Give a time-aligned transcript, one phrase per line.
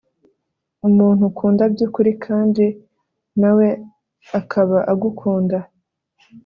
[0.87, 2.65] umuntu ukunda by ukuri kandi
[3.41, 3.67] na we
[4.39, 5.57] akaba agukunda